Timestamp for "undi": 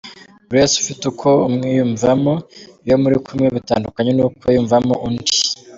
5.07-5.33